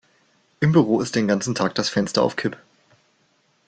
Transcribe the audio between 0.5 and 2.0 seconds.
Im Büro ist den ganzen Tag das